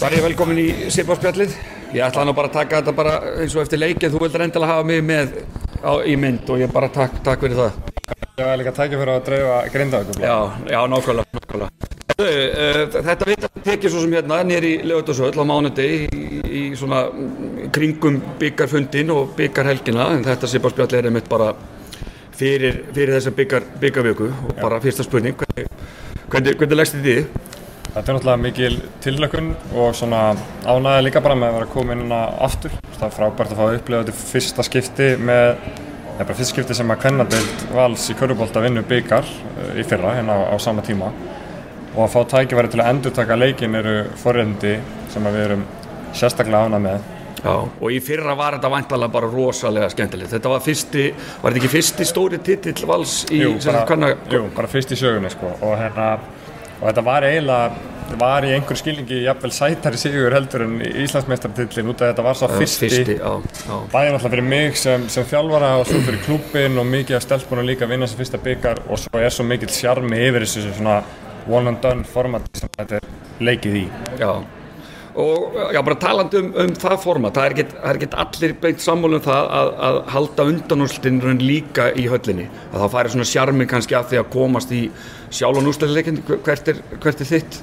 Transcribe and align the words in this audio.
Var 0.00 0.14
ég 0.16 0.22
velkomin 0.24 0.56
í 0.56 0.68
Sipáspjallið? 0.88 1.50
Ég 1.92 2.00
ætla 2.06 2.22
nú 2.24 2.32
bara 2.32 2.48
að 2.48 2.54
taka 2.54 2.78
þetta 2.78 2.92
bara 2.96 3.10
eins 3.42 3.52
og 3.52 3.66
eftir 3.66 3.82
leikið. 3.82 4.14
Þú 4.14 4.22
vildur 4.22 4.44
endilega 4.46 4.72
hafa 4.72 4.86
mig 4.88 5.02
með 5.04 5.34
á, 5.84 5.92
í 6.08 6.14
mynd 6.16 6.48
og 6.48 6.62
ég 6.62 6.72
bara 6.72 6.88
takk, 6.94 7.18
takk 7.26 7.44
fyrir 7.44 7.58
það. 7.58 7.76
Ég 8.38 8.46
var 8.48 8.56
líka 8.56 8.72
að 8.72 8.78
tækja 8.78 9.00
fyrir 9.02 9.12
að 9.12 9.26
dreifa 9.26 9.58
grindavíkum. 9.74 10.24
Já, 10.24 10.36
já, 10.72 10.78
nákvæmlega, 10.94 11.36
nákvæmlega. 11.36 11.90
Uh, 12.20 12.96
þetta 12.96 13.28
veit 13.28 13.44
að 13.44 13.60
tekja 13.66 13.92
svo 13.92 14.06
sem 14.06 14.16
hérna 14.16 14.40
nýri 14.48 14.72
lögutasöll 14.88 15.36
á 15.36 15.44
mánudegi 15.52 16.08
í, 16.08 16.40
í 16.48 16.64
svona 16.80 17.02
kringum 17.76 18.22
byggarfundin 18.40 19.12
og 19.12 19.36
byggarhelgina 19.36 20.08
en 20.16 20.24
þetta 20.24 20.48
Sipáspjallið 20.54 21.02
er 21.02 21.10
einmitt 21.10 21.28
bara 21.28 21.52
fyrir, 22.40 22.86
fyrir 22.96 23.18
þessa 23.18 23.36
byggar, 23.36 23.68
byggarvöku 23.84 24.32
og 24.32 24.56
bara 24.64 24.80
fyrsta 24.80 25.04
spurning, 25.04 25.36
hvernig, 25.36 25.68
hvernig, 26.28 26.56
hvernig 26.56 26.80
leggst 26.80 26.96
þið 26.96 27.08
þið? 27.10 27.49
Þetta 27.90 28.12
er 28.12 28.14
náttúrulega 28.14 28.38
mikil 28.38 28.74
tillökun 29.02 29.48
og 29.74 29.96
svona 29.98 30.20
ánæði 30.62 31.06
líka 31.08 31.22
bara 31.24 31.34
með 31.34 31.48
að 31.48 31.56
vera 31.56 31.66
að 31.66 31.72
koma 31.72 31.94
inn 31.96 32.12
aftur. 32.14 32.76
Það 32.94 33.06
er 33.08 33.14
frábært 33.16 33.50
að 33.50 33.58
fá 33.58 33.62
að 33.64 33.78
upplifa 33.80 34.02
þetta 34.04 34.28
fyrsta 34.30 34.66
skipti 34.68 35.08
með, 35.18 35.48
eða 36.12 36.26
bara 36.28 36.36
fyrsta 36.38 36.54
skipti 36.54 36.76
sem 36.78 36.94
að 36.94 37.00
kvennadeild 37.02 37.64
vals 37.74 38.06
í 38.12 38.16
Körubólta 38.20 38.62
vinnu 38.62 38.84
byggar 38.86 39.26
í 39.74 39.86
fyrra 39.90 40.14
hérna 40.20 40.38
á, 40.38 40.54
á 40.54 40.56
sama 40.62 40.86
tíma 40.86 41.10
og 41.96 42.04
að 42.06 42.12
fá 42.14 42.20
tækifæri 42.36 42.70
til 42.70 42.84
að 42.84 42.92
endurtaka 42.92 43.38
leikin 43.40 43.74
eru 43.80 43.96
forrendi 44.22 44.76
sem 45.10 45.26
við 45.26 45.42
erum 45.48 45.66
sérstaklega 46.14 46.68
ánæði 46.70 46.84
með. 46.86 47.08
Já, 47.40 47.54
og 47.58 47.86
í 47.90 47.98
fyrra 48.04 48.36
var 48.38 48.60
þetta 48.60 48.70
vantalega 48.70 49.14
bara 49.16 49.32
rosalega 49.32 49.88
skemmtilegt. 49.90 50.30
Þetta 50.36 50.52
var 50.52 50.62
fyrsti, 50.62 51.08
var 51.42 51.50
þetta 51.50 51.64
ekki 51.64 51.74
fyrsti 51.74 52.06
stóri 52.06 52.38
titill 52.44 52.86
vals 52.86 53.24
í 53.32 53.42
jú, 53.42 53.56
bara, 53.64 53.82
kanna... 53.88 54.14
jú, 54.30 54.44
bara 54.54 54.70
fyrst 54.70 54.94
í 54.94 55.00
sögunni 55.00 55.32
sko 55.32 55.56
og 55.56 55.74
hérna 55.80 56.12
og 56.80 56.86
þetta 56.88 57.04
var 57.04 57.26
eiginlega 57.28 57.89
var 58.20 58.46
í 58.48 58.52
einhver 58.56 58.78
skilningi 58.78 59.22
jafnvel 59.24 59.52
sætari 59.54 60.00
sigur 60.00 60.34
heldur 60.34 60.66
en 60.66 60.76
Íslandsmeistartillin 60.80 61.92
út 61.92 62.02
af 62.02 62.12
þetta 62.12 62.26
var 62.26 62.38
svo 62.38 62.50
fyrsti, 62.52 62.88
fyrsti 62.88 63.16
já, 63.18 63.32
já. 63.66 63.74
bæði 63.92 64.12
náttúrulega 64.14 64.34
fyrir 64.34 64.46
mig 64.50 64.78
sem, 64.80 65.08
sem 65.12 65.26
þjálfara 65.30 65.72
og 65.80 65.88
svo 65.88 66.02
fyrir 66.06 66.22
klúpin 66.26 66.78
og 66.80 66.88
mikið 66.90 67.18
af 67.18 67.26
stelpunum 67.26 67.68
líka 67.68 67.86
að 67.86 67.94
vinna 67.94 68.10
sem 68.10 68.20
fyrsta 68.20 68.40
byggar 68.42 68.84
og 68.88 69.02
svo 69.02 69.20
er 69.22 69.34
svo 69.34 69.46
mikill 69.46 69.72
sjarmi 69.74 70.22
yfir 70.28 70.46
þessu 70.46 70.70
svona 70.70 71.02
one 71.48 71.68
and 71.68 71.82
done 71.82 72.04
formati 72.04 72.62
sem 72.62 72.72
þetta 72.78 73.00
er 73.00 73.12
leikið 73.40 73.78
í. 73.80 73.84
Já, 74.20 74.32
og 75.20 75.56
já, 75.74 75.80
bara 75.82 75.98
talandi 76.00 76.40
um, 76.40 76.50
um 76.64 76.74
það 76.78 76.96
format, 77.04 77.36
það 77.36 77.46
er 77.46 77.56
ekkert, 77.96 78.18
allir 78.24 78.54
beint 78.62 78.84
sammálu 78.84 79.18
um 79.18 79.24
það 79.24 79.50
að, 79.60 79.72
að 79.88 80.00
halda 80.14 80.46
undanúrslinnurinn 80.52 81.42
líka 81.42 81.90
í 81.98 82.06
höllinni. 82.10 82.46
Að 82.70 82.84
það 82.84 82.94
færi 82.94 83.14
svona 83.14 83.30
sjarmi 83.32 83.68
kannski 83.70 83.98
að 83.98 84.12
því 84.12 84.22
að 84.22 84.30
komast 84.36 84.74
í 84.76 84.84
sjálfan 85.30 85.70
úrslinnleikin 85.70 86.22
hvert, 86.30 86.72
hvert 87.00 87.24
er 87.24 87.30
þitt 87.32 87.60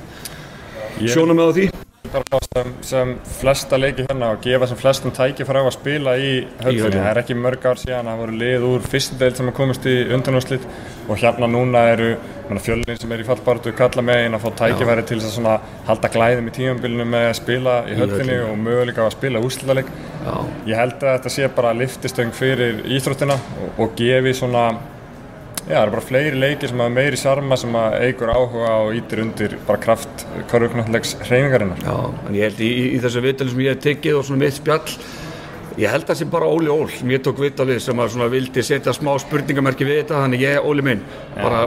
sjónum 1.06 1.38
með 1.38 1.52
á 1.52 1.54
því? 1.58 1.68
sem, 2.08 2.74
sem 2.82 3.14
flesta 3.40 3.78
leiki 3.80 4.06
hérna 4.08 4.32
og 4.36 4.42
gefa 4.44 4.68
sem 4.70 4.80
flestum 4.80 5.14
tæki 5.16 5.46
frá 5.48 5.60
að 5.60 5.74
spila 5.76 6.16
í 6.18 6.32
höllinni, 6.64 6.96
það 6.96 7.10
er 7.12 7.20
ekki 7.22 7.38
mörg 7.38 7.68
ár 7.68 7.82
síðan 7.82 8.10
það 8.10 8.22
voru 8.22 8.38
lið 8.42 8.66
úr 8.68 8.88
fyrstendeild 8.94 9.40
sem 9.40 9.52
að 9.52 9.56
komast 9.60 9.88
í 9.90 9.96
undanúrslit. 10.16 10.68
Og 11.08 11.22
hérna 11.22 11.48
núna 11.52 11.84
eru 11.94 12.10
fjölinn 12.64 13.00
sem 13.00 13.14
er 13.16 13.24
í 13.24 13.28
fallbartu 13.28 13.74
kalla 13.78 14.04
megin 14.04 14.36
að 14.36 14.44
fá 14.44 14.50
tækifæri 14.64 15.06
til 15.08 15.22
þess 15.24 15.40
að 15.44 15.72
halda 15.88 16.12
glæðum 16.12 16.50
í 16.50 16.56
tímanbílinu 16.58 17.08
með 17.08 17.30
að 17.30 17.40
spila 17.42 17.78
í 17.88 17.98
höllinni. 18.00 18.38
og 18.48 18.60
möguleika 18.60 19.06
að 19.06 19.16
spila 19.18 19.44
úrslitaleg 19.44 19.92
ég 20.68 20.76
held 20.76 21.00
að 21.02 21.18
þetta 21.18 21.34
sé 21.34 21.50
bara 21.56 21.76
liftistöng 21.78 22.36
fyrir 22.36 22.84
íþróttina 22.98 23.36
og, 23.36 23.82
og 23.84 23.98
gefi 24.00 24.36
svona 24.36 24.70
Já, 25.68 25.74
það 25.74 25.82
eru 25.82 25.94
bara 25.98 26.06
fleiri 26.08 26.38
leiki 26.40 26.68
sem 26.70 26.80
hafa 26.80 26.94
meiri 26.96 27.18
sarma 27.20 27.56
sem 27.60 27.74
að 27.76 27.96
eigur 28.06 28.30
áhuga 28.32 28.70
og 28.86 28.94
ítir 28.96 29.20
undir 29.20 29.56
bara 29.68 29.82
kraft 29.84 30.24
korfuknáttlegs 30.48 31.18
hreyfingarinnar. 31.26 31.82
Já, 31.84 31.98
en 32.30 32.38
ég 32.38 32.48
held 32.48 32.62
í, 32.64 32.70
í, 32.86 33.02
þessu 33.04 33.24
viðtölu 33.26 33.52
sem 33.52 33.64
ég 33.66 33.76
hef 33.76 33.82
tekið 33.84 34.16
og 34.16 34.24
svona 34.30 34.46
mitt 34.46 34.56
spjall, 34.56 34.96
ég 35.76 35.92
held 35.92 36.06
að 36.06 36.14
það 36.14 36.20
sé 36.22 36.30
bara 36.38 36.48
Óli 36.48 36.72
Ól 36.72 36.88
sem 36.94 37.12
ég 37.12 37.26
tók 37.26 37.44
viðtalið 37.44 37.82
sem 37.84 38.00
að 38.00 38.14
svona 38.16 38.30
vildi 38.32 38.64
setja 38.64 38.96
smá 38.96 39.12
spurningamerki 39.20 39.90
við 39.90 40.00
þetta, 40.06 40.24
þannig 40.24 40.46
ég, 40.48 40.62
Óli 40.72 40.88
minn, 40.88 41.04
bara 41.36 41.66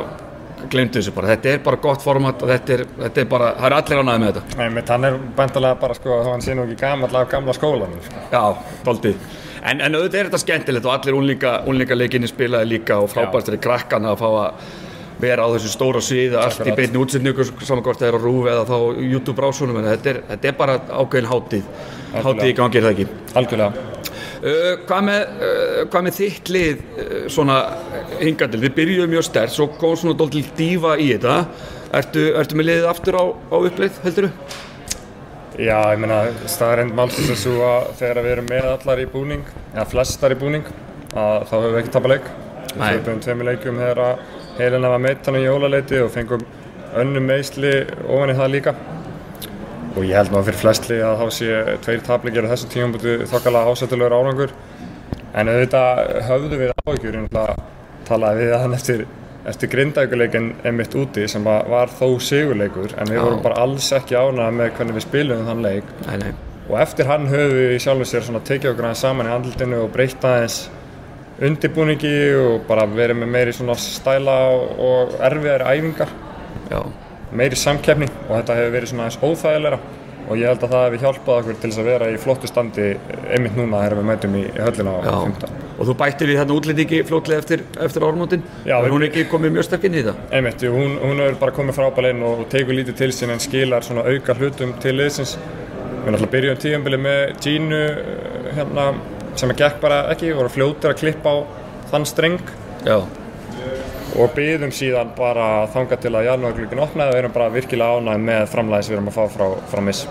glemdi 0.72 0.96
þessu 0.96 1.12
bara. 1.16 1.34
Þetta 1.34 1.52
er 1.52 1.62
bara 1.68 1.82
gott 1.84 2.04
format 2.04 2.40
og 2.40 2.54
þetta 2.54 2.76
er, 2.78 2.86
þetta 3.04 3.22
er 3.22 3.30
bara, 3.36 3.52
það 3.58 3.68
er 3.68 3.76
allir 3.82 4.00
ánæðið 4.00 4.24
með 4.24 4.32
þetta. 4.32 4.56
Nei, 4.56 4.82
hann 4.94 5.08
er 5.10 5.20
bæntalega 5.36 5.80
bara 5.84 6.00
sko, 6.00 6.18
þá 6.24 6.32
hann 6.38 6.48
sé 6.48 6.56
nú 6.56 6.64
ekki 6.64 6.80
gammal 6.86 7.12
af 7.20 7.30
gamla 7.36 7.56
skólanum. 7.56 8.00
Sko. 8.08 8.26
Já, 8.32 8.74
doldið. 8.88 9.30
En, 9.60 9.80
en 9.84 9.96
auðvitað 9.96 10.20
er 10.20 10.30
þetta 10.30 10.40
skemmtilegt 10.40 10.86
og 10.88 10.94
allir 10.94 11.16
unlinga, 11.18 11.56
unlinga 11.68 11.98
leikinni 11.98 12.30
spilaði 12.30 12.70
líka 12.74 12.96
og 13.02 13.10
frábært 13.12 13.50
er 13.52 13.60
krakkana 13.60 14.14
að 14.14 14.22
fá 14.22 14.28
að 14.30 14.70
vera 15.20 15.44
á 15.44 15.48
þessu 15.52 15.72
stóra 15.74 16.00
sviði, 16.04 16.36
allt 16.40 16.64
í 16.64 16.74
beitni 16.76 17.00
útsetningu 17.00 17.44
saman 17.44 17.84
hvort 17.84 18.00
það 18.00 18.08
er 18.08 18.16
á 18.16 18.20
rúf 18.22 18.48
eða 18.48 18.62
þá 18.68 18.76
YouTube 19.04 19.36
brásunum, 19.36 19.80
en 19.80 19.88
þetta 19.90 20.12
er, 20.14 20.20
þetta 20.30 20.48
er 20.48 20.56
bara 20.56 20.76
ákveðin 20.88 21.28
hátíð, 21.30 21.66
hátíð 22.14 22.46
í 22.46 22.54
gangi 22.56 22.80
er 22.80 22.86
það 22.86 22.94
ekki. 22.94 23.08
Algjörlega. 23.40 23.84
Uh, 24.40 24.70
hvað, 24.88 25.02
með, 25.04 25.34
uh, 25.44 25.82
hvað 25.92 26.06
með 26.06 26.16
þitt 26.16 26.50
lið 26.54 26.80
uh, 26.80 27.12
svona 27.28 27.58
hingandil, 28.22 28.62
við 28.64 28.74
byrjuðum 28.78 29.12
mjög 29.12 29.28
stert, 29.28 29.52
svo 29.52 29.68
kom 29.76 29.92
svona 30.00 30.16
doldil 30.16 30.46
dífa 30.56 30.96
í 30.96 31.10
þetta, 31.12 31.36
ertu, 32.00 32.26
ertu 32.40 32.56
með 32.56 32.70
liðið 32.70 32.90
aftur 32.94 33.20
á, 33.20 33.24
á 33.28 33.56
uppleið, 33.60 34.02
heldur 34.06 34.30
þú? 34.30 34.60
Já, 35.60 35.76
ég 35.92 35.98
meina, 36.00 36.22
staðarind 36.48 36.94
málsins 36.96 37.34
er 37.34 37.36
svo 37.36 37.58
að 37.66 37.90
þegar 37.98 38.18
við 38.24 38.30
erum 38.32 38.46
með 38.48 38.68
allar 38.70 39.00
í 39.02 39.04
búning, 39.12 39.42
eða 39.74 39.82
flestar 39.90 40.32
í 40.32 40.38
búning, 40.40 40.64
að 41.12 41.44
þá 41.50 41.52
höfum 41.52 41.74
við 41.74 41.80
ekki 41.82 41.92
tapað 41.96 42.12
leik. 42.14 42.30
Við 42.70 42.84
höfum 42.86 43.20
tveimur 43.26 43.48
leikum 43.50 43.80
þegar 43.82 44.00
að 44.06 44.22
heilina 44.56 44.92
var 44.94 45.02
meitt 45.04 45.28
hann 45.28 45.36
í 45.36 45.42
jólaleiti 45.44 46.00
og 46.00 46.08
fengum 46.14 46.46
önnum 47.02 47.28
meðsli 47.28 47.74
ofan 48.06 48.32
í 48.32 48.38
það 48.40 48.50
líka. 48.54 48.74
Og 49.90 50.00
ég 50.06 50.16
held 50.16 50.32
nú 50.32 50.40
að 50.40 50.48
fyrir 50.48 50.62
flestli 50.62 51.00
að 51.04 51.20
þá 51.20 51.36
sé 51.42 51.60
tveir 51.84 52.04
tapleikir 52.08 52.48
á 52.48 52.52
þessu 52.54 52.72
tíum 52.72 52.96
búið 52.96 53.28
þokkala 53.28 53.66
ásættulegur 53.68 54.16
árangur. 54.16 54.58
En 55.36 55.52
auðvitað 55.52 56.14
höfðu 56.30 56.64
við 56.64 56.76
áhugjur, 56.78 57.20
ég 57.20 57.28
náttúrulega 57.28 58.06
talaði 58.08 58.48
við 58.48 58.60
hann 58.64 58.80
eftir 58.80 59.08
eftir 59.48 59.70
grindækuleikin 59.72 60.50
einmitt 60.64 60.94
úti 60.98 61.26
sem 61.28 61.44
var 61.44 61.92
þó 61.96 62.18
sigurleikur 62.20 62.92
en 62.98 63.08
við 63.08 63.16
Já. 63.16 63.22
vorum 63.24 63.42
bara 63.44 63.62
alls 63.64 63.88
ekki 63.96 64.18
ánað 64.18 64.56
með 64.58 64.72
hvernig 64.76 64.98
við 64.98 65.06
spilum 65.06 65.46
þann 65.46 65.62
leik 65.64 65.94
nei, 66.06 66.16
nei. 66.20 66.32
og 66.68 66.76
eftir 66.82 67.08
hann 67.08 67.28
höfum 67.30 67.56
við 67.56 67.78
sjálfur 67.84 68.10
sér 68.10 68.26
svona 68.26 68.42
tekið 68.50 68.74
okkur 68.74 68.90
aðeins 68.90 69.04
saman 69.06 69.30
í 69.30 69.32
andlutinu 69.36 69.80
og 69.86 69.94
breytt 69.94 70.26
aðeins 70.28 70.58
undirbúningi 71.40 72.16
og 72.36 72.66
bara 72.68 72.84
verið 72.90 73.22
með 73.22 73.32
meiri 73.36 73.56
svona 73.56 73.78
stæla 73.80 74.36
og 74.76 75.16
erfiðari 75.30 75.72
æfingar 75.72 76.12
Já. 76.68 76.82
meiri 77.32 77.56
samkeppning 77.56 78.12
og 78.28 78.36
þetta 78.36 78.60
hefur 78.60 78.76
verið 78.76 78.92
svona 78.92 79.08
aðeins 79.08 79.24
óþægilegra 79.24 79.80
og 80.28 80.38
ég 80.38 80.52
held 80.52 80.62
að 80.66 80.76
það 80.76 80.86
hefur 80.86 81.04
hjálpað 81.06 81.40
okkur 81.40 81.60
til 81.62 81.70
þess 81.72 81.80
að 81.80 81.90
vera 81.94 82.12
í 82.12 82.20
flottu 82.20 82.50
standi 82.50 82.92
einmitt 83.32 83.56
núna 83.56 83.80
þegar 83.86 84.00
við 84.02 84.08
mætum 84.12 84.36
í 84.36 84.46
höllina 84.60 85.00
á 85.00 85.02
15. 85.16 85.69
Og 85.80 85.88
þú 85.88 85.94
bættir 86.02 86.28
í 86.28 86.36
þarna 86.36 86.56
útlendingi 86.58 86.98
flótlega 87.08 87.40
eftir, 87.40 87.62
eftir 87.80 88.04
ármótin? 88.04 88.42
Er 88.68 88.90
hún 88.92 89.06
ekki 89.06 89.24
komið 89.30 89.54
mjög 89.54 89.66
sterk 89.68 89.86
inn 89.88 89.96
í 89.96 90.02
það? 90.04 90.18
Einmitt, 90.36 90.64
jú, 90.66 90.74
hún, 90.76 90.98
hún 91.00 91.22
hefur 91.24 91.38
bara 91.40 91.54
komið 91.56 91.78
frábælein 91.78 92.20
og 92.28 92.42
tegur 92.52 92.76
lítið 92.76 92.98
til 92.98 93.08
sín 93.16 93.32
en 93.32 93.40
skilar 93.40 93.86
svona 93.86 94.04
auka 94.04 94.36
hlutum 94.36 94.74
til 94.82 94.92
liðsins. 94.98 95.38
Við 95.38 96.12
náttúrulega 96.12 96.34
byrjum 96.34 96.60
tíumbili 96.60 97.00
með 97.00 97.22
Gínu 97.40 97.80
hérna, 98.58 98.90
sem 99.40 99.54
að 99.54 99.62
gekk 99.64 99.80
bara 99.80 100.02
ekki, 100.12 100.34
voru 100.36 100.52
fljótir 100.52 100.92
að 100.92 101.00
klippa 101.00 101.32
á 101.32 101.36
þann 101.94 102.06
streng. 102.12 102.54
Já 102.84 103.00
og 104.18 104.32
byðum 104.34 104.72
síðan 104.74 105.12
bara 105.16 105.68
þanga 105.70 105.98
til 106.02 106.12
að 106.16 106.26
janúarglögin 106.26 106.82
opnaði 106.82 107.14
og 107.14 107.20
erum 107.20 107.34
bara 107.34 107.52
virkilega 107.54 108.00
ánægð 108.00 108.24
með 108.26 108.42
framlæðis 108.50 108.90
við 108.90 108.96
erum 108.96 109.10
að 109.10 109.16
fá 109.16 109.34
frá, 109.36 109.46
frá 109.70 109.82
miss 109.86 110.02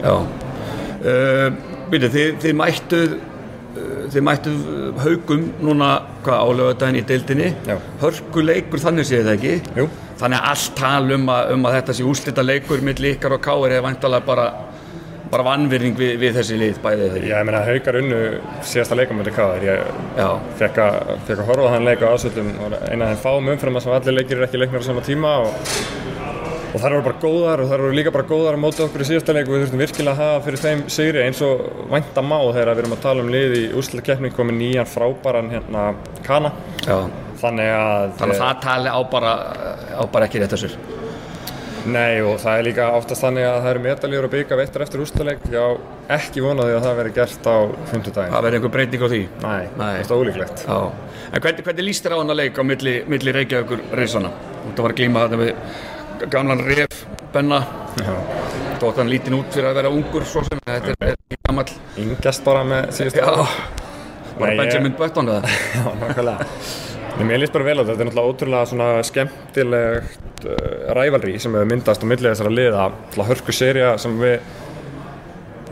Já 0.00 0.14
uh, 0.14 1.48
Byrju, 1.92 2.10
þið, 2.14 2.30
þið 2.40 2.56
mættuð 2.60 3.16
þið 4.12 4.26
mættuð 4.28 4.60
haugum 5.04 5.46
núna 5.64 5.90
hvað 6.24 6.44
álögadaginn 6.44 7.00
í 7.00 7.06
deildinni. 7.08 7.50
Já. 7.68 7.76
hörkuleikur 8.02 8.82
þannig 8.82 9.08
séð 9.08 9.28
það 9.30 9.34
ekki? 9.38 9.80
Jú. 9.80 9.88
þannig 10.20 10.38
að 10.38 10.52
allt 10.52 10.76
tal 10.78 11.16
um 11.16 11.26
að, 11.34 11.50
um 11.56 11.66
að 11.68 11.76
þetta 11.78 11.96
sé 11.96 12.06
úslita 12.08 12.44
leikur 12.44 12.84
millir 12.86 13.16
ykkar 13.16 13.36
og 13.36 13.44
káir 13.44 13.76
er 13.78 13.84
vantalega 13.84 14.26
bara 14.26 14.48
bara 15.34 15.44
vannvirðing 15.48 15.96
við, 15.98 16.12
við 16.20 16.36
þessi 16.38 16.58
lið 16.60 16.80
bæðið 16.84 17.14
þegar 17.14 17.26
Já, 17.26 17.34
ég 17.34 17.46
meina 17.48 17.62
haugar 17.66 17.98
unnu 17.98 18.20
síðasta 18.70 18.98
leikamöndi 18.98 19.34
káðar 19.34 19.64
ég 19.66 19.94
fekk 20.60 20.80
að, 20.84 21.14
horfa 21.48 21.72
þann 21.74 21.88
leika 21.88 22.10
á 22.10 22.14
ásöldum 22.14 22.52
og 22.62 22.76
eina 22.86 23.08
af 23.08 23.14
þeim 23.14 23.22
fáum 23.24 23.50
umfram 23.54 23.80
að 23.80 23.96
allir 23.98 24.18
leikir 24.20 24.38
er 24.38 24.46
ekki 24.46 24.60
leiknir 24.60 24.84
á 24.84 24.88
sama 24.90 25.04
tíma 25.06 25.32
og, 25.46 25.72
og 26.74 26.82
þar 26.82 26.96
eru 26.96 27.04
bara 27.06 27.20
góðar 27.22 27.62
og 27.62 27.68
þar 27.70 27.84
eru 27.84 27.94
líka 27.94 28.12
bara 28.14 28.26
góðar 28.26 28.58
á 28.58 28.64
móti 28.64 28.82
okkur 28.82 29.04
í 29.04 29.06
síðasta 29.06 29.34
leiku 29.36 29.52
og 29.52 29.54
við 29.54 29.62
þurftum 29.64 29.82
virkilega 29.84 30.14
að 30.14 30.22
hafa 30.24 30.40
fyrir 30.48 30.62
þeim 30.64 30.80
sigri 30.90 31.22
eins 31.22 31.42
og 31.46 31.62
vænta 31.92 32.24
má 32.26 32.38
þegar 32.48 32.72
við 32.72 32.82
erum 32.82 32.96
að 32.96 33.04
tala 33.04 33.22
um 33.22 33.30
lið 33.34 33.54
í 33.60 33.62
úrslutakeppning 33.78 34.34
komið 34.34 34.58
nýjan 34.58 34.90
frábæran 34.90 35.52
hérna 35.54 35.86
Kana 36.26 36.50
Já. 36.82 36.98
þannig 37.44 37.70
að 37.78 38.18
þannig 38.18 38.34
að 38.34 38.42
það 38.42 38.60
tali 38.66 38.90
á 38.90 39.00
bara, 39.14 39.32
á 39.94 40.02
bara 40.10 40.28
ekki 40.28 40.42
rétt 40.42 40.56
þessur 40.56 40.76
Nei 41.84 42.22
og 42.24 42.38
það 42.40 42.58
er 42.58 42.64
líka 42.64 42.84
oftast 42.96 43.20
þannig 43.20 43.44
að 43.44 43.58
það 43.58 43.70
eru 43.70 43.80
medalíður 43.84 44.26
og 44.26 44.30
byggja 44.32 44.56
veittar 44.56 44.84
eftir 44.86 45.02
úrstuleik 45.04 45.42
já, 45.52 45.64
ekki 46.16 46.40
vonaði 46.40 46.78
að 46.78 46.86
það 46.86 46.94
veri 47.02 47.10
gert 47.18 47.44
á 47.44 47.56
50 47.90 48.14
daginn. 48.16 48.32
Það 48.32 48.46
veri 48.46 48.58
einhver 48.58 48.72
breyting 48.72 49.04
á 49.04 49.08
því? 49.12 49.18
Nei, 49.42 49.66
það 49.76 49.98
er 49.98 50.14
ólíklegt. 50.16 50.62
Já, 50.64 50.78
en 51.28 51.44
hvernig, 51.44 51.66
hvernig 51.66 51.86
líst 51.90 52.06
þér 52.06 52.16
á 52.16 52.20
hann 52.22 52.32
að 52.32 52.40
leika 52.40 52.64
á 52.64 52.70
milli, 52.70 52.94
milli 53.12 53.34
Reykjavíkur 53.36 53.84
reysana? 54.00 54.32
Þú 54.70 54.86
var 54.86 54.94
að 54.94 55.02
glíma 55.02 55.26
þetta 55.26 55.42
við 55.42 55.52
gamlan 56.30 56.64
ref, 56.66 57.04
benna. 57.32 57.60
Hann 58.84 59.08
lítinn 59.08 59.36
út 59.38 59.52
fyrir 59.54 59.70
að 59.70 59.78
vera 59.78 59.90
ungur 59.92 60.26
svo 60.28 60.42
sem. 60.44 60.60
Þetta 60.66 60.92
er, 60.92 61.14
er 61.14 61.38
gammal 61.46 61.70
Ingest 62.00 62.42
bara 62.44 62.64
með 62.68 62.90
síðustu 62.96 63.22
Já, 63.22 63.46
bara 64.40 64.56
Benjamin 64.58 64.96
Button 64.98 65.30
eða? 65.32 65.52
Já, 65.76 65.86
nákvæmlega. 66.02 66.48
Nei, 67.14 67.24
mér 67.28 67.40
líst 67.40 67.54
bara 67.54 67.68
vel 67.68 67.78
á 67.78 67.82
þetta, 67.82 67.92
þetta 67.92 68.02
er 68.02 68.08
náttúrulega 68.10 68.32
ótrúlega 68.34 68.68
svona 68.68 68.88
skemmtilegt 69.06 70.46
uh, 70.50 70.92
rævalri 70.98 71.36
sem 71.38 71.54
hefur 71.54 71.70
myndast 71.70 72.02
á 72.02 72.06
millið 72.10 72.32
þessara 72.32 72.52
liða, 72.52 72.86
náttúrulega 72.90 73.30
hörku 73.30 73.54
serja 73.54 73.92
sem 74.02 74.16
við 74.18 74.34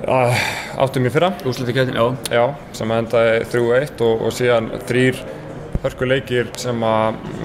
uh, 0.07 0.45
áttum 0.87 1.09
í 1.09 1.13
fyrra, 1.13 1.33
úsliti 1.51 1.75
kætin, 1.75 1.99
já, 1.99 2.07
já, 2.31 2.45
sem 2.79 2.95
endaði 2.95 3.41
3-1 3.57 4.05
og, 4.07 4.27
og 4.29 4.37
síðan 4.39 4.71
þrýr 4.87 5.19
hörku 5.83 6.07
leikir 6.07 6.53
sem 6.63 6.87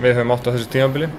við 0.03 0.19
höfum 0.19 0.35
átt 0.37 0.45
á 0.45 0.53
þessu 0.53 0.69
tímabili 0.77 1.09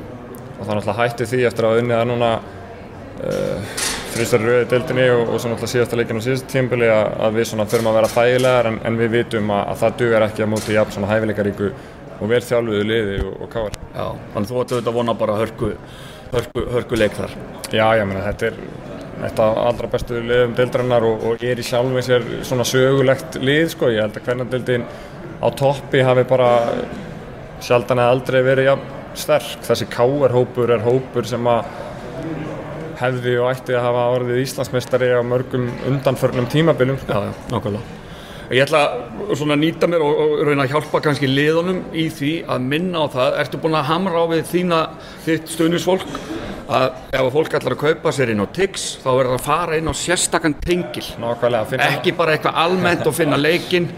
og 0.58 0.64
það 0.66 0.74
náttúrulega 0.78 0.98
hætti 1.02 1.28
því 1.30 1.44
eftir 1.48 1.68
að 1.68 1.82
unnið 1.82 1.98
að 1.98 2.08
núna 2.10 2.30
uh, 2.38 3.76
þrýstar 4.14 4.44
rauði 4.44 4.64
deildinni 4.72 5.06
og, 5.14 5.22
og 5.22 5.38
svo 5.38 5.52
náttúrulega 5.52 5.72
síðasta 5.74 5.98
leikin 6.00 6.18
á 6.18 6.26
síðasta 6.26 6.50
tímabili 6.52 6.90
að, 6.90 7.06
að 7.26 7.38
við 7.38 7.48
svona 7.52 7.68
förum 7.70 7.90
að 7.90 7.98
vera 7.98 8.10
þægilegar 8.14 8.70
en, 8.72 8.80
en 8.88 8.98
við 8.98 9.14
vitum 9.14 9.54
að, 9.54 9.62
að 9.72 9.80
það 9.82 9.96
dugar 10.02 10.26
ekki 10.26 10.44
að 10.44 10.52
móti 10.54 10.76
jafn 10.76 10.96
svona 10.96 11.12
hæfileikaríku 11.12 11.70
og 12.18 12.32
vel 12.32 12.42
þjálfuðu 12.42 12.84
liði 12.88 13.18
og, 13.22 13.34
og 13.44 13.52
káar. 13.52 13.78
já, 13.94 14.06
þannig 14.34 14.50
þú 14.50 14.60
ætti 14.62 14.74
auðvitað 14.74 14.92
að 14.92 14.98
vona 14.98 15.16
bara 15.20 15.38
hörku, 15.38 15.72
hörku, 16.32 16.64
hörku 16.74 16.98
leik 16.98 17.18
þar. 17.18 17.36
Já, 17.70 17.84
ég 18.00 18.08
meina 18.08 18.24
þetta 18.26 18.50
er 18.50 18.58
eitt 19.28 19.40
af 19.42 19.60
allra 19.68 19.90
bestu 19.90 20.18
liðum 20.22 20.54
deildarinnar 20.58 21.06
og, 21.06 21.24
og 21.26 21.44
er 21.46 21.58
í 21.58 21.66
sjálfum 21.66 22.02
sér 22.06 22.26
svona 22.46 22.66
sögulegt 22.66 23.38
lið 23.42 23.72
sko, 23.74 23.90
ég 23.94 24.04
held 24.04 24.18
að 24.18 24.28
hvernig 24.28 24.52
deildin 24.52 24.86
á 25.38 25.46
toppi 25.58 26.02
hafi 26.06 26.26
bara 26.28 26.50
sjaldan 27.62 28.02
eða 28.02 28.14
aldrei 28.14 28.40
verið 28.46 28.70
jafn 28.72 28.97
sterk. 29.16 29.62
Þessi 29.66 29.88
káar-hópur 29.92 30.74
er 30.74 30.82
hópur 30.84 31.28
sem 31.28 31.46
að 31.48 31.68
hefði 32.98 33.36
og 33.38 33.52
ætti 33.52 33.76
að 33.78 33.86
hafa 33.86 34.08
orðið 34.16 34.42
Íslandsmeistari 34.42 35.12
á 35.14 35.22
mörgum 35.22 35.70
undanförnum 35.86 36.50
tímabilum. 36.50 36.98
Sko. 36.98 37.14
Já, 37.14 37.30
já, 37.30 37.54
nákvæmlega. 37.54 37.94
Ég 38.48 38.64
ætla 38.64 38.82
að 39.28 39.58
nýta 39.60 39.86
mér 39.92 40.02
og, 40.02 40.20
og 40.24 40.38
reyna 40.48 40.64
að 40.64 40.72
hjálpa 40.72 41.02
kannski 41.04 41.28
liðunum 41.28 41.82
í 41.92 42.06
því 42.08 42.32
að 42.48 42.62
minna 42.64 43.02
á 43.04 43.06
það, 43.12 43.34
ertu 43.42 43.60
búin 43.60 43.76
að 43.76 43.90
hamra 43.90 44.22
á 44.24 44.26
við 44.30 44.46
þína, 44.48 44.78
þitt 45.26 45.52
stuðnisfólk 45.52 46.06
að 46.68 46.86
ef 47.12 47.20
að 47.20 47.30
fólk 47.32 47.54
ætlar 47.58 47.76
að 47.76 47.82
kaupa 47.82 48.12
sér 48.12 48.32
inn 48.32 48.42
á 48.44 48.46
Tix 48.52 48.88
þá 49.02 49.08
verður 49.10 49.30
það 49.30 49.38
að 49.38 49.46
fara 49.46 49.78
inn 49.78 49.88
á 49.88 49.94
sérstakann 49.96 50.56
tengil 50.64 51.04
Nákvæmlega, 51.20 51.80
ekki 51.88 52.12
bara 52.16 52.34
eitthvað 52.34 52.60
almennt 52.64 53.08
og 53.08 53.16
finna 53.16 53.38
leikinn 53.40 53.88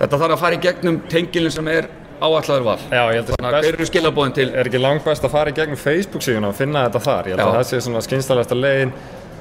þetta 0.00 0.18
þarf 0.22 0.34
að 0.34 0.42
fara 0.42 0.58
í 0.58 0.62
gegnum 0.64 0.98
tengilin 1.10 1.54
sem 1.54 1.70
er 1.70 1.88
áallar 2.20 2.62
val 2.64 2.78
Já, 2.90 3.02
ég 3.12 3.20
held 3.20 3.30
að 3.36 3.46
að 3.50 3.60
hver 3.60 3.74
eru 3.74 3.86
skilabóðin 3.90 4.34
til 4.34 4.48
er 4.54 4.66
ekki 4.70 4.80
langbæst 4.80 5.24
að 5.24 5.30
fara 5.36 5.50
í 5.50 5.56
gegnum 5.56 5.76
Facebook 5.80 6.22
síðan 6.22 6.48
og 6.48 6.54
finna 6.56 6.86
þetta 6.88 7.00
þar. 7.06 7.28
Ég 7.30 7.36
held 7.36 7.44
Já. 7.44 7.46
að 7.50 7.56
það 7.60 7.70
sé 7.70 7.80
svona 7.86 8.02
skynstalegasta 8.06 8.56
leiðin 8.58 8.92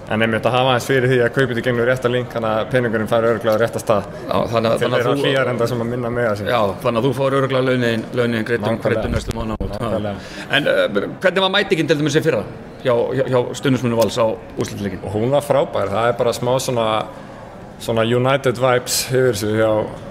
en 0.05 0.21
einmitt 0.21 0.45
að 0.45 0.53
hafa 0.53 0.69
aðeins 0.75 0.85
fyrir 0.85 1.09
því 1.09 1.15
að 1.25 1.29
kaupa 1.33 1.47
þetta 1.55 1.61
gegnum 1.65 1.85
rétta 1.89 2.09
link 2.13 2.27
þannig 2.29 2.51
að 2.59 2.67
peningurinn 2.75 3.07
fær 3.09 3.25
örgulega 3.25 3.55
á 3.57 3.61
rétta 3.63 3.79
stað. 3.81 4.03
Já, 4.29 4.35
þannig, 4.51 4.69
að- 4.69 4.79
Til 4.83 4.89
þeirra 4.93 5.13
að 5.15 5.23
hlýjar 5.23 5.47
þú, 5.47 5.49
enda 5.55 5.67
sem 5.71 5.81
að 5.81 5.89
minna 5.89 6.09
með 6.13 6.27
að 6.29 6.35
sig. 6.37 6.47
já, 6.47 6.59
þannig 6.83 6.99
að 7.01 7.05
þú 7.07 7.13
fór 7.17 7.37
öruglega 7.39 7.63
launin, 7.65 8.03
launin 8.13 8.43
greitum 8.45 8.67
Nákvæmlega. 8.69 8.83
greitum 8.85 9.11
næstu 9.15 9.31
mánu 9.33 9.57
Nákvæmlega. 9.57 10.15
en 10.51 10.67
uh, 10.67 11.07
hvernig 11.23 11.41
var 11.41 11.49
mætingin 11.49 11.87
til 11.87 11.97
dæmis 11.97 12.15
í 12.15 12.21
fyrra 12.21 12.43
hjá, 12.85 12.93
hjá, 13.17 13.23
hjá 13.33 13.39
stundismunni 13.57 13.97
vals 13.97 14.17
á 14.21 14.25
úslutleikin 14.61 14.99
Og 15.03 15.11
hún 15.17 15.31
var 15.33 15.41
frábær, 15.41 15.89
það 15.89 16.07
er 16.09 16.13
bara 16.21 16.31
smá 16.37 16.53
svona, 16.61 17.05
svona 17.83 18.03
United 18.07 18.55
vibes 18.61 18.95
yfir 19.11 19.33
þessu 19.35 19.49
hjá, 19.57 19.69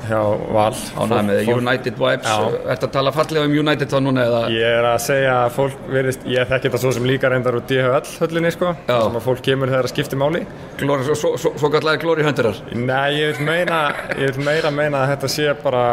hjá 0.09 0.19
Val. 0.53 0.75
Fólk- 0.75 1.49
United 1.57 1.97
Vibes 1.99 2.29
Já. 2.29 2.51
Ertu 2.75 2.87
að 2.89 2.93
tala 2.93 3.13
fallega 3.15 3.45
um 3.49 3.55
United 3.57 3.89
þá 3.89 3.97
núna 4.05 4.27
eða 4.29 4.43
Ég 4.53 4.75
er 4.81 4.85
að 4.91 4.99
segja 5.07 5.33
að 5.47 5.55
fólk 5.57 5.87
verðist, 5.91 6.27
ég 6.29 6.51
þekki 6.51 6.69
þetta 6.69 6.81
svo 6.85 6.93
sem 6.99 7.09
líka 7.09 7.31
reyndar 7.33 7.57
úr 7.57 7.65
DHL 7.71 8.13
höllinni 8.21 8.53
sko, 8.53 8.75
Já. 8.89 8.99
sem 9.07 9.17
að 9.21 9.25
fólk 9.29 9.43
kemur 9.49 9.73
þegar 9.73 9.89
það 9.89 9.95
skiptir 9.95 10.21
máli. 10.21 10.45
glóri, 10.79 11.05
svo, 11.09 11.15
svo, 11.39 11.53
svo, 11.57 11.71
kallega 11.73 12.03
glóri 12.05 12.23
höndurar 12.27 12.61
Nei, 12.75 13.15
ég 13.23 13.39
vil 13.39 13.47
meina, 13.49 13.81
ég 14.19 14.37
vil 14.37 14.45
meira 14.45 14.71
meina 14.71 15.05
að 15.07 15.15
þetta 15.17 15.29
sé 15.33 15.55
bara 15.65 15.85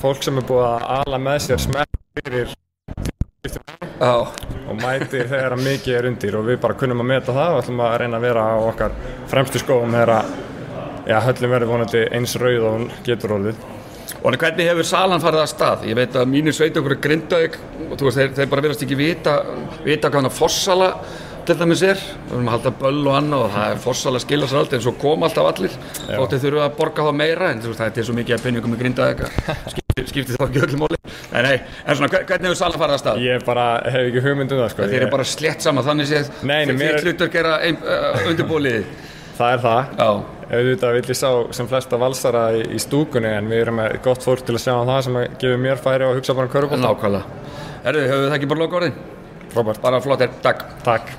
fólk 0.00 0.22
sem 0.24 0.38
er 0.38 0.48
búið 0.48 0.64
að 0.70 0.86
ala 1.02 1.18
með 1.18 1.38
sér 1.48 1.60
smekk 1.68 2.00
fyrir 2.24 2.56
og 4.72 4.78
mætir 4.80 5.26
þegar 5.28 5.56
mikið 5.60 5.96
er 5.98 6.06
undir 6.08 6.36
og 6.38 6.46
við 6.48 6.58
bara 6.62 6.76
kunnum 6.78 7.02
að 7.04 7.08
meta 7.10 7.34
það 7.36 7.56
og 7.56 7.60
ætlum 7.62 7.82
að 7.84 7.96
reyna 8.02 8.16
að 8.20 8.24
vera 8.26 8.44
á 8.48 8.56
okkar 8.70 8.94
fremstu 9.30 9.60
skóum 9.62 9.92
þegar 9.92 10.12
að 10.16 10.32
já, 11.08 11.18
höllin 11.26 11.50
verður 11.56 11.72
vonandi 11.72 12.04
eins 12.14 12.36
rauð 12.40 12.66
og 12.68 12.76
hún 12.76 12.86
getur 13.06 13.34
orðið. 13.38 13.56
og 14.22 14.36
hvernig 14.38 14.68
hefur 14.70 14.86
salan 14.86 15.22
farið 15.22 15.42
að 15.42 15.50
stað? 15.54 15.84
Ég 15.90 15.96
veit 15.98 16.14
að 16.20 16.28
mínir 16.30 16.54
sveit 16.54 16.76
okkur 16.78 16.94
er 16.96 17.02
grindaug 17.08 17.56
og 17.90 17.98
veist, 18.06 18.18
þeir, 18.20 18.32
þeir 18.38 18.48
bara 18.52 18.62
verðast 18.68 18.84
ekki 18.86 18.98
vita, 18.98 19.36
vita 19.86 20.08
hvað 20.10 20.20
hann 20.22 20.30
að 20.30 20.36
fossala 20.38 20.90
til 21.42 21.56
dæmis 21.58 21.80
er, 21.82 21.98
við 22.28 22.36
erum 22.36 22.46
að 22.46 22.54
halda 22.54 22.70
böll 22.78 23.00
og 23.10 23.16
annað 23.18 23.40
og 23.48 23.54
það 23.56 23.72
er 23.72 23.80
fossala 23.82 24.20
skilja 24.22 24.46
sér 24.46 24.60
aldrei 24.60 24.76
en 24.78 24.84
svo 24.84 24.92
kom 25.00 25.24
alltaf 25.26 25.48
allir, 25.50 25.72
þótt 26.06 26.34
þeir 26.36 26.42
þurfa 26.44 26.66
að 26.68 26.76
borga 26.78 27.06
þá 27.08 27.16
meira 27.18 27.48
en 27.50 27.62
veist, 27.64 27.80
þetta 27.80 27.98
er 27.98 28.06
svo 28.06 28.14
mikið 28.14 28.36
að 28.36 28.44
penningum 28.44 28.74
með 28.76 28.82
grindaug 28.84 29.24
skiptir 30.12 30.38
þá 30.38 30.44
ekki 30.46 30.62
öllum 30.68 30.84
móli 30.84 31.00
nei, 31.32 31.56
en 31.82 31.98
svona, 31.98 32.10
hver- 32.12 32.28
hvernig 32.30 32.46
hefur 32.52 32.60
salan 32.60 32.78
farið 32.84 32.94
að 32.94 33.02
stað? 33.02 33.18
Ég 33.26 33.42
bara 33.48 33.64
hef 33.90 34.06
ekki 34.12 34.22
hugmynd 34.28 34.54
um 34.54 34.60
það 34.62 34.70
sko. 34.76 34.86
Þeir 34.92 35.00
eru 35.00 35.10
bara 35.16 35.26
slett 35.32 35.66
saman 35.66 35.84
þannig 35.88 36.08
séð 36.12 36.30
Þitt 36.46 37.08
hlutur 37.08 37.32
gera 37.34 37.56
uh, 37.58 38.22
undirbúliði 38.30 38.84
Það 39.32 39.56
er 39.56 39.62
það. 39.66 39.92
Já, 39.98 40.08
Auðvitað 40.52 40.98
vil 40.98 41.04
ég 41.08 41.16
sá 41.16 41.30
sem 41.56 41.68
flesta 41.70 41.96
valsara 42.00 42.42
í, 42.58 42.62
í 42.76 42.80
stúkunni 42.82 43.30
en 43.38 43.48
við 43.48 43.62
erum 43.64 43.78
með 43.80 43.96
gott 44.04 44.24
fólk 44.26 44.44
til 44.44 44.58
að 44.58 44.64
sjá 44.66 44.74
um 44.76 44.90
það 44.90 45.02
sem 45.06 45.18
gefur 45.40 45.62
mér 45.64 45.80
færi 45.80 46.04
og 46.04 46.18
hugsa 46.18 46.36
bara 46.36 46.50
um 46.50 46.52
körubólta. 46.52 46.84
nákvæmlega 46.84 47.24
Herðu, 47.86 48.06
höfum 48.10 48.24
við 48.26 48.28
það 48.28 48.38
ekki 48.38 48.50
bara 48.52 48.64
loka 48.66 48.80
orðin? 48.82 48.98
Robert, 49.56 49.80
Bara 49.84 50.00
flott 50.04 50.24
er, 50.24 50.40
takk 50.44 50.66
takk. 50.84 51.14